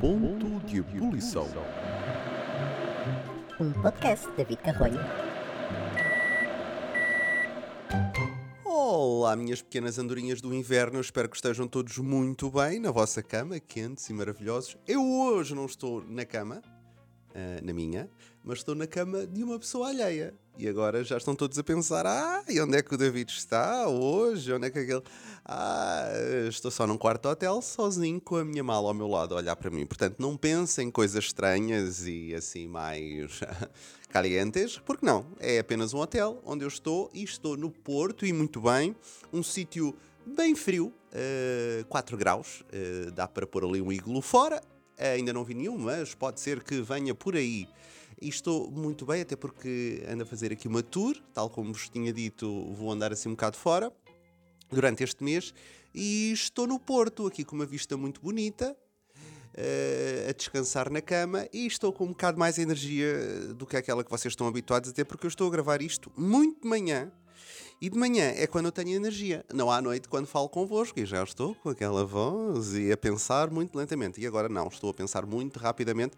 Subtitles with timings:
[0.00, 1.46] Ponto de ebulição.
[3.60, 4.98] Um podcast de David Carrolho.
[8.64, 10.96] Olá, minhas pequenas andorinhas do inverno.
[10.96, 14.78] Eu espero que estejam todos muito bem na vossa cama, quentes e maravilhosos.
[14.86, 16.62] Eu hoje não estou na cama,
[17.34, 18.10] ah, na minha,
[18.42, 20.34] mas estou na cama de uma pessoa alheia.
[20.56, 23.88] E agora já estão todos a pensar: ah, e onde é que o David está
[23.88, 24.52] hoje?
[24.52, 25.02] Onde é que aquele.
[25.44, 26.10] Ah,
[26.48, 29.38] estou só num quarto de hotel, sozinho, com a minha mala ao meu lado, a
[29.38, 29.86] olhar para mim.
[29.86, 33.40] Portanto, não pensem em coisas estranhas e assim mais
[34.10, 38.32] calientes, porque não, é apenas um hotel onde eu estou e estou no Porto e
[38.32, 38.96] muito bem,
[39.32, 39.94] um sítio
[40.26, 44.60] bem frio, uh, 4 graus, uh, dá para pôr ali um iglu fora.
[44.98, 47.68] Ainda não vi nenhum, mas pode ser que venha por aí.
[48.20, 51.88] E estou muito bem, até porque ando a fazer aqui uma tour, tal como vos
[51.88, 53.92] tinha dito, vou andar assim um bocado fora
[54.70, 55.54] durante este mês.
[55.94, 58.76] E estou no Porto, aqui com uma vista muito bonita,
[59.54, 63.14] uh, a descansar na cama e estou com um bocado mais energia
[63.54, 66.62] do que aquela que vocês estão habituados, até porque eu estou a gravar isto muito
[66.62, 67.10] de manhã.
[67.80, 71.06] E de manhã é quando eu tenho energia, não à noite quando falo convosco e
[71.06, 74.20] já estou com aquela voz e a pensar muito lentamente.
[74.20, 76.16] E agora não, estou a pensar muito rapidamente,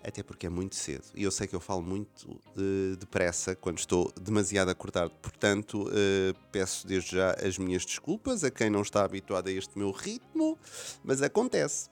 [0.00, 1.02] até porque é muito cedo.
[1.12, 5.10] E eu sei que eu falo muito uh, depressa quando estou demasiado acordado.
[5.20, 9.76] Portanto, uh, peço desde já as minhas desculpas a quem não está habituado a este
[9.76, 10.56] meu ritmo,
[11.02, 11.90] mas acontece.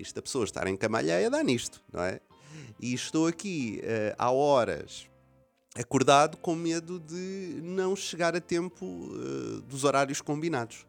[0.00, 2.20] Isto a pessoa estar em cama alheia dá nisto, não é?
[2.80, 5.08] E estou aqui uh, há horas
[5.78, 10.84] acordado com medo de não chegar a tempo uh, dos horários combinados.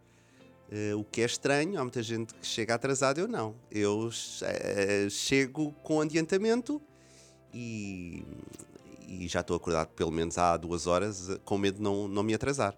[0.72, 3.56] Uh, o que é estranho, há muita gente que chega atrasado, eu não.
[3.72, 6.82] Eu uh, chego com adiantamento
[7.54, 8.26] e,
[9.08, 12.34] e, já estou acordado pelo menos há duas horas com medo de não, não me
[12.34, 12.76] atrasar.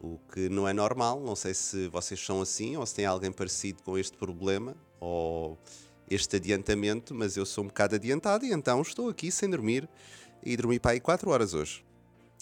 [0.00, 3.30] O que não é normal, não sei se vocês são assim ou se tem alguém
[3.30, 5.58] parecido com este problema ou
[6.10, 9.88] este adiantamento, mas eu sou um bocado adiantado e então estou aqui sem dormir
[10.44, 11.84] e dormi para aí 4 horas hoje.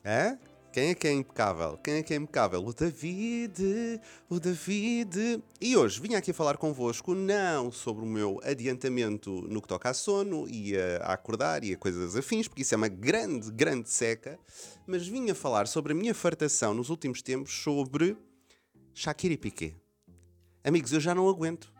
[0.05, 0.38] É?
[0.72, 1.77] Quem é que é impecável?
[1.78, 2.65] Quem é que é impecável?
[2.65, 5.43] O David, o David.
[5.61, 9.94] E hoje vim aqui falar convosco não sobre o meu adiantamento no que toca a
[9.94, 14.39] sono e a, acordar e a coisas afins, porque isso é uma grande, grande seca,
[14.87, 18.16] mas vim a falar sobre a minha fartação nos últimos tempos sobre
[18.94, 19.75] Shakira e Piqué.
[20.62, 21.72] Amigos, eu já não aguento.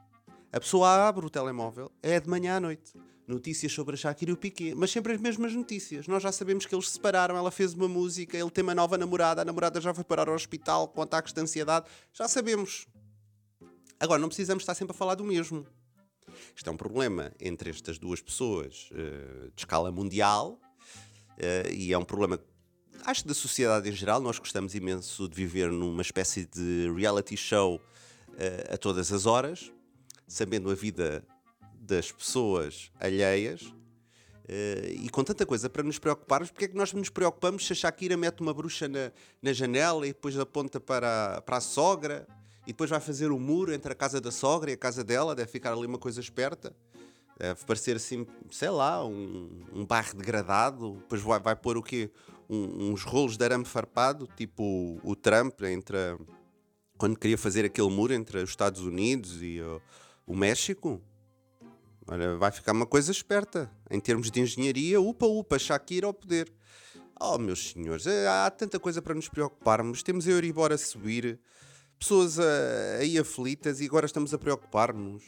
[0.53, 2.92] A pessoa abre o telemóvel, é de manhã à noite
[3.30, 6.06] notícias sobre a Shakira e o Piqué, mas sempre as mesmas notícias.
[6.06, 8.98] Nós já sabemos que eles se separaram, ela fez uma música, ele tem uma nova
[8.98, 11.86] namorada, a namorada já foi parar ao hospital com ataques de ansiedade.
[12.12, 12.86] Já sabemos.
[13.98, 15.66] Agora, não precisamos estar sempre a falar do mesmo.
[16.56, 20.60] Isto é um problema entre estas duas pessoas uh, de escala mundial
[21.38, 22.38] uh, e é um problema,
[23.04, 24.20] acho da sociedade em geral.
[24.20, 29.70] Nós gostamos imenso de viver numa espécie de reality show uh, a todas as horas,
[30.26, 31.24] sabendo a vida
[31.90, 36.92] das pessoas alheias uh, e com tanta coisa para nos preocuparmos, porque é que nós
[36.92, 39.10] nos preocupamos se a Shakira mete uma bruxa na,
[39.42, 42.26] na janela e depois aponta para, a, para a sogra
[42.64, 45.02] e depois vai fazer o um muro entre a casa da sogra e a casa
[45.02, 46.74] dela, deve ficar ali uma coisa esperta.
[47.36, 50.92] Deve parecer assim, sei lá, um, um bairro degradado.
[51.00, 52.10] Depois vai, vai pôr o quê?
[52.48, 56.18] Um, uns rolos de arame farpado, tipo o, o Trump, entre a,
[56.98, 59.80] quando queria fazer aquele muro entre os Estados Unidos e o,
[60.26, 61.00] o México.
[62.12, 63.71] Olha, vai ficar uma coisa esperta.
[63.88, 66.53] Em termos de engenharia, upa, upa, Shakira ao poder.
[67.21, 70.03] Oh, meus senhores, é, há tanta coisa para nos preocuparmos.
[70.03, 71.38] Temos a Euribor a subir,
[71.97, 72.37] pessoas
[72.98, 75.22] aí aflitas e agora estamos a preocupar-nos.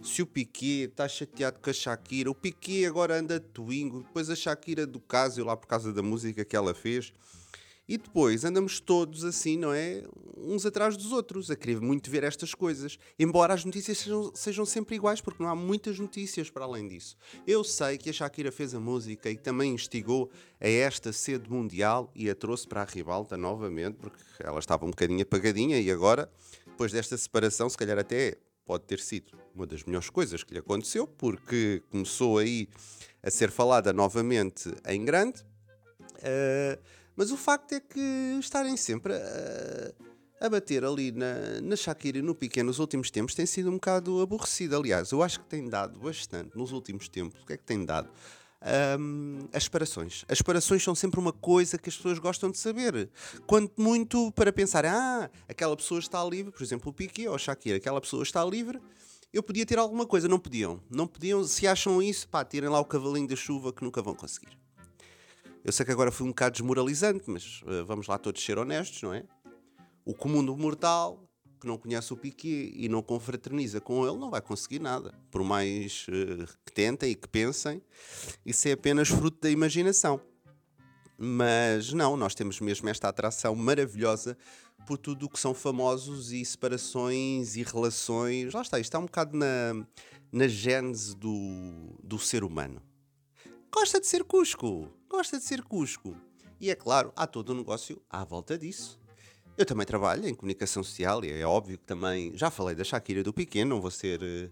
[0.00, 4.30] Se o Piquet está chateado com a Shakira, o Piquet agora anda de twingo, depois
[4.30, 7.12] a Shakira do caso, lá por causa da música que ela fez.
[7.88, 10.02] E depois andamos todos assim, não é?
[10.36, 12.98] Uns atrás dos outros, a querer muito ver estas coisas.
[13.18, 17.16] Embora as notícias sejam, sejam, sempre iguais, porque não há muitas notícias para além disso.
[17.46, 22.10] Eu sei que a Shakira fez a música e também instigou a esta sede mundial
[22.14, 26.30] e a trouxe para a ribalta novamente, porque ela estava um bocadinho apagadinha e agora,
[26.66, 30.60] depois desta separação, se calhar até pode ter sido uma das melhores coisas que lhe
[30.60, 32.68] aconteceu, porque começou aí
[33.22, 35.42] a ser falada novamente em grande.
[36.18, 42.18] Uh, mas o facto é que estarem sempre a, a bater ali na, na Shakira
[42.18, 44.76] e no Piqué nos últimos tempos tem sido um bocado aborrecido.
[44.76, 47.40] Aliás, eu acho que tem dado bastante nos últimos tempos.
[47.42, 48.08] O que é que tem dado?
[48.98, 50.24] Um, as separações.
[50.28, 53.10] As separações são sempre uma coisa que as pessoas gostam de saber.
[53.46, 57.38] Quanto muito para pensar, ah, aquela pessoa está livre, por exemplo, o Piqué ou a
[57.38, 58.80] Shakira, aquela pessoa está livre,
[59.32, 60.28] eu podia ter alguma coisa.
[60.28, 60.80] Não podiam.
[60.90, 61.42] Não podiam.
[61.44, 64.56] Se acham isso, pá, tirem lá o cavalinho da chuva que nunca vão conseguir.
[65.64, 69.00] Eu sei que agora fui um bocado desmoralizante, mas uh, vamos lá todos ser honestos,
[69.02, 69.24] não é?
[70.04, 71.22] O comum do mortal,
[71.60, 75.14] que não conhece o Piquet e não confraterniza com ele, não vai conseguir nada.
[75.30, 77.80] Por mais uh, que tentem e que pensem,
[78.44, 80.20] isso é apenas fruto da imaginação.
[81.16, 84.36] Mas não, nós temos mesmo esta atração maravilhosa
[84.84, 88.52] por tudo o que são famosos e separações e relações.
[88.52, 89.86] Lá está, isto está um bocado na,
[90.32, 92.82] na gênese do, do ser humano.
[93.74, 96.14] Gosta de ser Cusco, gosta de ser Cusco.
[96.60, 99.00] E é claro, há todo um negócio à volta disso.
[99.56, 103.22] Eu também trabalho em comunicação social e é óbvio que também já falei da Shakira
[103.22, 104.50] do Pequeno, não vou ser eh,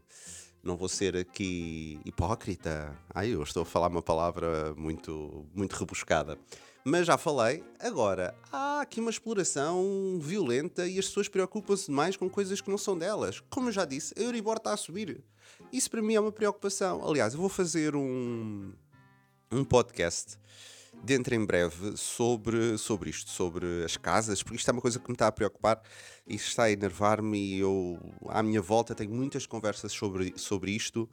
[0.62, 2.98] não vou ser aqui hipócrita.
[3.14, 6.38] Ai, eu estou a falar uma palavra muito muito rebuscada.
[6.82, 12.28] Mas já falei, agora há aqui uma exploração violenta e as pessoas preocupam-se demais com
[12.28, 13.40] coisas que não são delas.
[13.50, 15.22] Como eu já disse, a Euribor está a subir.
[15.70, 17.06] Isso para mim é uma preocupação.
[17.06, 18.72] Aliás, eu vou fazer um,
[19.52, 20.38] um podcast
[21.02, 25.08] dentro em breve sobre, sobre isto, sobre as casas, porque isto é uma coisa que
[25.08, 25.82] me está a preocupar
[26.24, 27.98] e está a enervar-me e eu,
[28.28, 31.08] à minha volta, tenho muitas conversas sobre, sobre isto,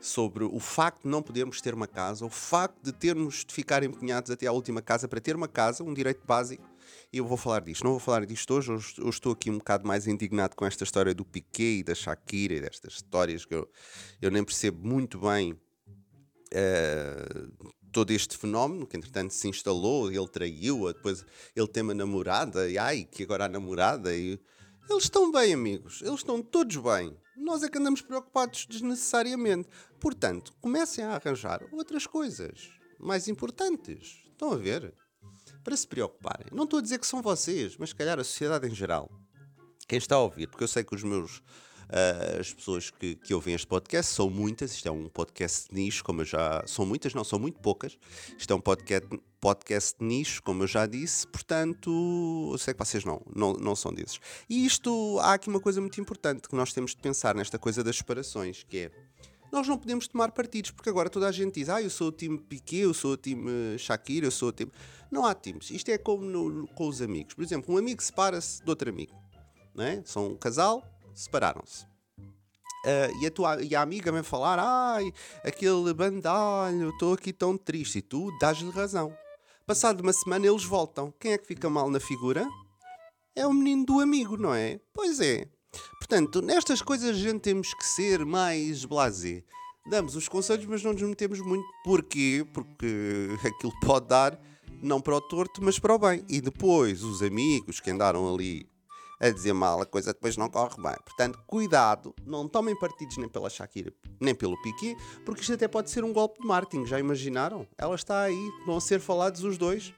[0.00, 3.82] sobre o facto de não podermos ter uma casa, o facto de termos de ficar
[3.82, 6.70] empenhados até à última casa para ter uma casa, um direito básico,
[7.12, 7.82] e eu vou falar disto.
[7.82, 10.84] Não vou falar disto hoje, hoje, hoje estou aqui um bocado mais indignado com esta
[10.84, 13.68] história do Piquet e da Shakira e destas histórias que eu,
[14.20, 15.58] eu nem percebo muito bem
[16.52, 22.68] uh, todo este fenómeno que entretanto se instalou, ele traiu-a, depois ele tem uma namorada,
[22.68, 24.40] e ai, que agora há namorada, e
[24.88, 27.16] eles estão bem, amigos, eles estão todos bem.
[27.36, 29.68] Nós é que andamos preocupados desnecessariamente.
[29.98, 32.70] Portanto, comecem a arranjar outras coisas
[33.00, 34.22] mais importantes.
[34.30, 34.94] Estão a ver?
[35.64, 36.46] Para se preocuparem.
[36.52, 39.10] Não estou a dizer que são vocês, mas se calhar a sociedade em geral.
[39.88, 41.42] Quem está a ouvir, porque eu sei que os meus
[41.92, 46.02] Uh, as pessoas que, que ouvem este podcast são muitas, isto é um podcast nicho,
[46.02, 46.64] como eu já.
[46.66, 47.98] São muitas, não, são muito poucas.
[48.38, 49.08] Isto é um podcast,
[49.38, 53.92] podcast nicho, como eu já disse, portanto, eu sei que vocês não, não, não são
[53.92, 54.18] desses.
[54.48, 57.84] E isto, há aqui uma coisa muito importante que nós temos de pensar nesta coisa
[57.84, 58.90] das separações, que é
[59.52, 62.12] nós não podemos tomar partidos, porque agora toda a gente diz, ah, eu sou o
[62.12, 64.72] time Piquet, eu sou o time Shakira, eu sou o time.
[65.10, 65.70] Não há times.
[65.70, 67.34] Isto é como no, com os amigos.
[67.34, 69.12] Por exemplo, um amigo separa-se de outro amigo.
[69.76, 70.00] É?
[70.06, 70.82] São um casal,
[71.14, 71.84] separaram-se.
[72.84, 75.12] Uh, e, a tua, e a amiga vem falar: Ai,
[75.44, 77.98] aquele bandalho, estou aqui tão triste.
[77.98, 79.16] E tu dás-lhe razão.
[79.64, 81.12] Passado uma semana eles voltam.
[81.20, 82.48] Quem é que fica mal na figura?
[83.34, 84.80] É o menino do amigo, não é?
[84.92, 85.46] Pois é.
[85.98, 89.44] Portanto, nestas coisas a gente temos que ser mais blasé.
[89.88, 91.64] Damos os conselhos, mas não nos metemos muito.
[91.84, 92.44] Porquê?
[92.52, 94.38] Porque aquilo pode dar
[94.82, 96.24] não para o torto, mas para o bem.
[96.28, 98.66] E depois os amigos que andaram ali
[99.22, 100.96] a dizer mal, a coisa depois não corre bem.
[101.04, 105.90] Portanto, cuidado, não tomem partidos nem pela Shakira, nem pelo Piqué, porque isto até pode
[105.90, 107.64] ser um golpe de marketing, já imaginaram?
[107.78, 109.94] Ela está aí, vão ser falados os dois.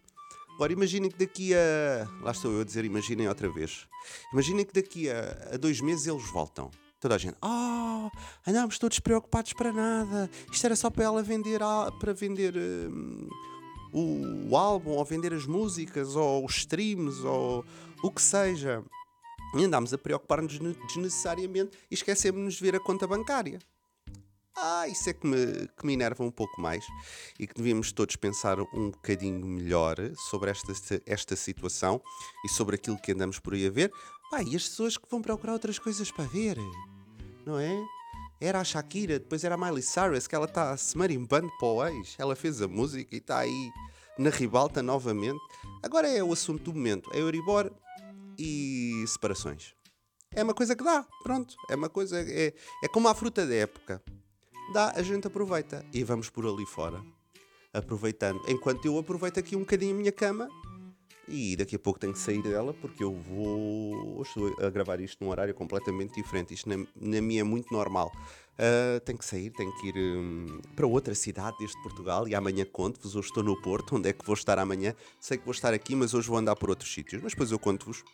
[0.54, 2.06] Agora imaginem que daqui a.
[2.20, 3.88] Lá estou eu a dizer, imaginem outra vez.
[4.30, 6.70] Imaginem que daqui a, a dois meses eles voltam.
[7.00, 8.10] Toda a gente, oh,
[8.46, 10.30] andámos todos preocupados para nada.
[10.52, 11.60] Isto era só para ela vender,
[11.98, 13.28] para vender hum,
[13.92, 17.64] o, o álbum, ou vender as músicas, ou os streams, ou
[18.02, 18.84] o que seja
[19.56, 23.58] e andámos a preocupar-nos desnecessariamente e esquecemos-nos de ver a conta bancária.
[24.56, 26.84] Ah, isso é que me, que me enerva um pouco mais
[27.38, 29.96] e que devíamos todos pensar um bocadinho melhor
[30.28, 30.72] sobre esta,
[31.06, 32.00] esta situação
[32.44, 33.92] e sobre aquilo que andamos por aí a ver.
[34.32, 36.56] Ah, e as pessoas que vão procurar outras coisas para ver,
[37.44, 37.76] não é?
[38.40, 41.86] Era a Shakira, depois era a Miley Cyrus, que ela está se marimbando para o
[41.86, 42.14] ex.
[42.18, 43.70] Ela fez a música e está aí
[44.18, 45.40] na ribalta novamente.
[45.82, 47.10] Agora é o assunto do momento.
[47.12, 47.72] É Euribor
[48.38, 49.74] e separações.
[50.34, 51.54] É uma coisa que dá, pronto.
[51.70, 52.20] É uma coisa.
[52.20, 54.02] É, é como a fruta da época.
[54.72, 55.84] Dá, a gente aproveita.
[55.92, 57.00] E vamos por ali fora.
[57.72, 58.40] Aproveitando.
[58.48, 60.48] Enquanto eu aproveito aqui um bocadinho a minha cama.
[61.26, 64.20] E daqui a pouco tenho que sair dela porque eu vou.
[64.22, 66.52] Estou a gravar isto num horário completamente diferente.
[66.52, 68.12] Isto na, na minha é muito normal.
[68.54, 72.64] Uh, tenho que sair, tenho que ir um, para outra cidade deste Portugal e amanhã
[72.64, 73.16] conto-vos.
[73.16, 74.94] Hoje estou no Porto, onde é que vou estar amanhã?
[75.20, 77.22] Sei que vou estar aqui, mas hoje vou andar por outros sítios.
[77.22, 78.04] Mas depois eu conto-vos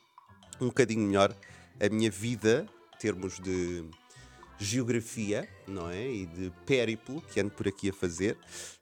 [0.60, 1.34] um bocadinho melhor
[1.80, 3.84] a minha vida, em termos de
[4.58, 6.06] geografia, não é?
[6.06, 8.36] E de périplo que ando por aqui a fazer.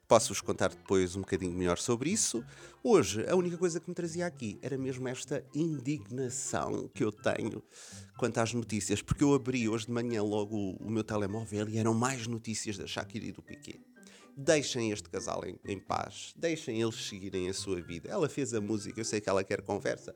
[0.08, 2.42] Posso-vos contar depois um bocadinho melhor sobre isso.
[2.82, 7.62] Hoje, a única coisa que me trazia aqui era mesmo esta indignação que eu tenho
[8.16, 11.92] quanto às notícias, porque eu abri hoje de manhã logo o, meu telemóvel e eram
[11.92, 13.80] mais notícias da Shakira e do Piquet.
[14.40, 18.08] Deixem este casal em, em paz, deixem eles seguirem a sua vida.
[18.08, 20.14] Ela fez a música, eu sei que ela quer conversa,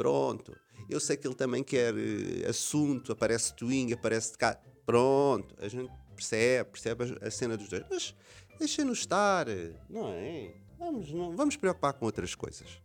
[0.00, 0.56] Pronto.
[0.88, 4.58] Eu sei que ele também quer uh, assunto, aparece twing, aparece de cá.
[4.86, 5.54] Pronto.
[5.58, 7.84] A gente percebe, percebe a, cena dos dois.
[7.90, 8.14] Mas
[8.58, 9.46] deixem-nos estar,
[9.90, 10.54] não é?
[10.78, 12.80] Vamos, não, vamos preocupar com outras coisas.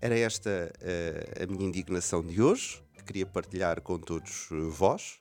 [0.00, 5.20] era esta uh, a minha indignação de hoje, que queria partilhar com todos vós,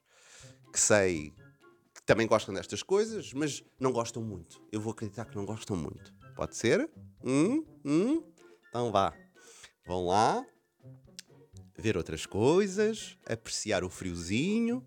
[0.71, 1.33] que sei
[2.01, 4.61] que também gostam destas coisas, mas não gostam muito.
[4.71, 6.13] Eu vou acreditar que não gostam muito.
[6.35, 6.89] Pode ser?
[7.23, 7.63] Hum?
[7.85, 8.23] Hum?
[8.69, 9.13] Então vá.
[9.85, 10.43] Vão lá
[11.77, 14.85] ver outras coisas, apreciar o friozinho,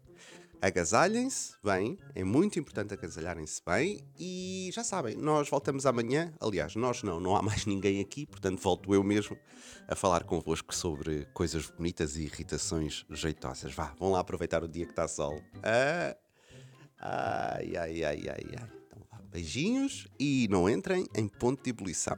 [0.60, 6.32] agasalhem-se bem, é muito importante agasalharem-se bem e já sabem, nós voltamos amanhã.
[6.40, 9.36] Aliás, nós não, não há mais ninguém aqui, portanto volto eu mesmo
[9.86, 13.74] a falar convosco sobre coisas bonitas e irritações jeitosas.
[13.74, 15.40] Vá, vão lá aproveitar o dia que está sol.
[15.62, 16.16] Ah,
[17.04, 18.68] ai, ai, ai, ai, ai.
[18.86, 22.16] Então, beijinhos e não entrem em ponto de ebulição.